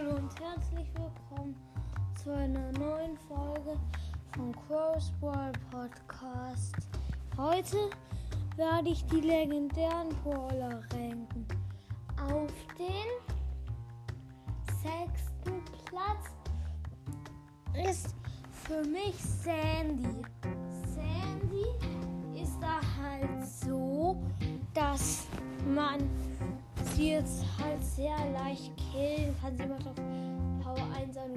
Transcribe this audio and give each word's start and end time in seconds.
und 0.00 0.30
herzlich 0.40 0.88
willkommen 0.94 1.54
zu 2.14 2.32
einer 2.32 2.72
neuen 2.78 3.14
Folge 3.28 3.78
vom 4.34 4.50
Crossball 4.66 5.52
Podcast. 5.70 6.74
Heute 7.36 7.90
werde 8.56 8.88
ich 8.88 9.04
die 9.04 9.20
legendären 9.20 10.08
Brawler 10.24 10.80
ranken. 10.94 11.46
Auf 12.16 12.50
den 12.78 13.10
sechsten 14.82 15.62
Platz 15.84 16.30
ist 17.86 18.14
für 18.50 18.82
mich 18.88 19.16
Sandy. 19.22 20.22
Sandy 20.86 22.40
ist 22.42 22.58
da 22.62 22.80
halt 22.98 23.46
so, 23.46 23.81
sie 27.02 27.10
jetzt 27.10 27.44
halt 27.60 27.84
sehr 27.84 28.16
leicht 28.32 28.72
killen 28.76 29.34
kann. 29.40 29.56
Sie 29.56 29.66
macht 29.66 29.86
auf 29.86 29.96
Power 30.62 30.86
1 30.96 31.16
an 31.16 31.34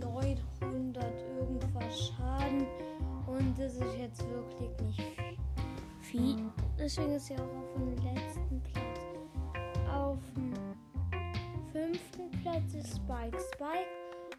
900 0.00 1.04
irgendwas 1.38 2.08
Schaden. 2.08 2.66
Und 3.26 3.58
das 3.58 3.74
ist 3.74 3.98
jetzt 3.98 4.22
wirklich 4.30 4.70
nicht 4.86 5.02
viel. 6.00 6.38
Deswegen 6.78 7.12
ist 7.12 7.26
sie 7.26 7.34
auch 7.34 7.40
auf 7.40 7.74
dem 7.74 7.90
letzten 7.96 8.62
Platz. 8.62 9.00
Auf 9.92 10.18
dem 10.34 10.54
fünften 11.72 12.30
Platz 12.42 12.72
ist 12.72 12.96
Spike. 12.96 13.38
Spike 13.52 13.92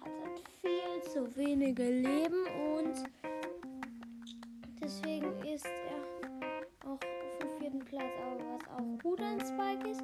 hat 0.00 0.12
halt 0.24 0.42
viel 0.60 1.12
zu 1.12 1.36
wenige 1.36 1.84
Leben 1.84 2.46
und 2.76 3.08
deswegen 4.82 5.32
ist 5.44 5.66
er 5.66 6.88
auch 6.88 6.94
auf 6.94 7.38
dem 7.40 7.50
vierten 7.60 7.84
Platz. 7.84 8.10
Aber 8.26 8.40
was 8.40 8.68
auch 8.76 9.02
gut 9.02 9.20
an 9.20 9.38
Spike 9.38 9.88
ist, 9.88 10.02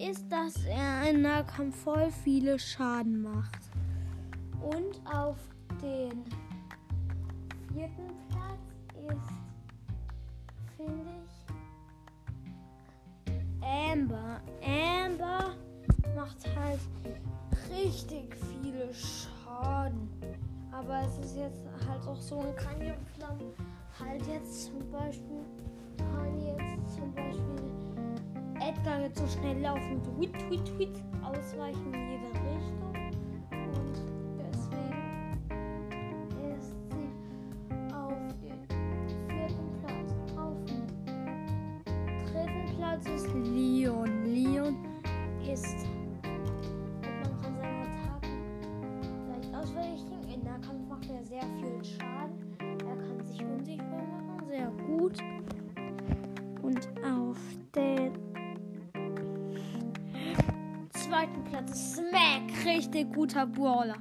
ist, 0.00 0.30
dass 0.30 0.64
er 0.64 1.10
im 1.10 1.22
Nahkampf 1.22 1.76
voll 1.82 2.10
viele 2.24 2.58
Schaden 2.58 3.22
macht. 3.22 3.58
Und 4.60 5.00
auf 5.06 5.36
den 5.82 6.24
vierten 7.72 8.08
Platz 8.28 8.68
ist, 9.08 9.32
finde 10.76 11.10
ich, 11.24 11.48
Amber. 13.62 14.40
Amber 14.62 15.54
macht 16.14 16.46
halt 16.56 16.80
richtig 17.70 18.36
viele 18.36 18.92
Schaden. 18.94 20.08
Aber 20.70 21.02
es 21.02 21.18
ist 21.26 21.36
jetzt 21.36 21.64
halt 21.88 22.06
auch 22.06 22.20
so 22.20 22.40
ein 22.40 22.54
Kanonflamm. 22.56 23.38
Halt 23.98 24.26
jetzt 24.26 24.66
zum 24.66 24.90
Beispiel, 24.92 25.44
Edgar 28.78 29.00
jetzt 29.00 29.18
so 29.18 29.26
schnell 29.26 29.60
laufen, 29.60 30.00
tweet, 30.02 30.32
tweet, 30.46 30.64
tweet, 30.64 31.02
ausweichen 31.22 31.92
in 31.92 32.10
jede 32.10 32.28
Richtung. 32.28 32.94
Und 33.50 33.94
deswegen 34.38 35.40
ist 36.54 36.76
sie 36.90 37.08
auf 37.92 38.12
dem 38.40 38.60
vierten 39.28 39.68
Platz. 39.80 40.10
Auf 40.36 40.56
dem 40.66 40.86
dritten 42.26 42.76
Platz 42.76 43.04
ist 43.08 43.28
Leon. 43.34 44.24
Leon 44.26 44.76
ist 45.50 45.76
man 47.02 47.34
kann 47.42 47.54
seine 47.56 47.80
Attacken 47.82 48.36
leicht 49.28 49.54
ausweichen. 49.54 50.18
In 50.32 50.44
Nahkampf 50.44 50.88
macht 50.88 51.10
er 51.10 51.24
sehr 51.24 51.42
viel 51.42 51.84
Schaden. 51.84 52.07
Zweiten 61.18 61.42
Platz 61.42 61.94
Smack, 61.94 62.64
richtig 62.64 63.12
guter 63.12 63.44
Brawler. 63.44 63.96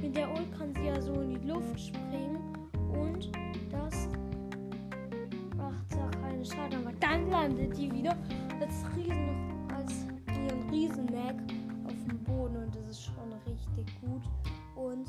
Mit 0.00 0.16
der 0.16 0.30
Ult 0.30 0.56
kann 0.56 0.72
sie 0.72 0.86
ja 0.86 1.00
so 1.00 1.12
in 1.14 1.30
die 1.30 1.48
Luft 1.48 1.80
springen 1.80 2.38
und 2.92 3.32
das 3.72 4.08
macht 5.56 5.92
ja 5.92 6.08
keine 6.20 6.44
Schaden. 6.44 6.86
Aber 6.86 6.94
dann 7.00 7.28
landet 7.30 7.76
die 7.76 7.92
wieder 7.92 8.16
als 8.60 8.84
Riesen, 8.96 9.68
als 9.74 10.06
ein 10.28 10.70
Riesen-Mac 10.70 11.34
auf 11.84 12.04
dem 12.08 12.22
Boden 12.22 12.56
und 12.56 12.76
das 12.76 12.90
ist 12.90 13.04
schon 13.06 13.32
richtig 13.44 14.00
gut. 14.00 14.22
Und 14.76 15.08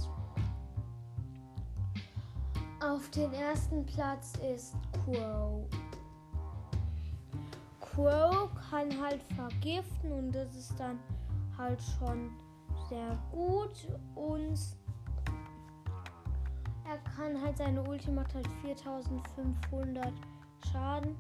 auf 2.84 3.08
den 3.12 3.32
ersten 3.32 3.86
Platz 3.86 4.34
ist 4.56 4.74
Crow. 5.06 5.68
Crow 7.80 8.50
kann 8.72 8.90
halt 9.00 9.22
vergiften 9.36 10.12
und 10.14 10.32
das 10.32 10.56
ist 10.56 10.80
dann 10.80 10.98
halt 11.58 11.82
schon 11.82 12.32
sehr 12.90 13.18
gut 13.32 13.88
und 14.16 14.60
er 16.86 16.98
kann 17.16 17.42
halt 17.42 17.58
seine 17.58 17.82
Ulti 17.84 18.12
macht 18.12 18.34
halt 18.34 18.48
4500 18.62 20.14
Schaden 20.72 21.16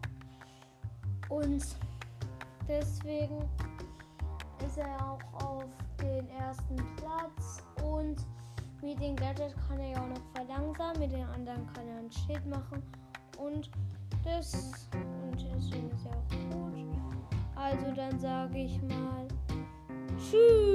und 1.29 1.66
deswegen 2.67 3.49
ist 4.66 4.77
er 4.77 4.95
auch 5.05 5.19
auf 5.44 5.66
den 6.01 6.29
ersten 6.29 6.75
Platz 6.97 7.63
und 7.83 8.17
mit 8.81 9.01
dem 9.01 9.15
Gadget 9.15 9.55
kann 9.67 9.79
er 9.79 9.91
ja 9.91 10.01
auch 10.01 10.09
noch 10.09 10.21
verlangsamen, 10.35 11.00
mit 11.00 11.11
den 11.11 11.25
anderen 11.25 11.65
kann 11.73 11.88
er 11.88 11.97
ein 12.00 12.11
Schild 12.11 12.45
machen 12.47 12.83
und 13.38 13.71
das 14.23 14.88
und 14.94 15.41
deswegen 15.55 15.89
ist 15.91 16.05
er 16.05 16.11
auch 16.11 16.51
gut. 16.51 16.73
Also 17.55 17.91
dann 17.95 18.19
sage 18.19 18.57
ich 18.57 18.81
mal 18.83 19.27
Shoo! 20.33 20.72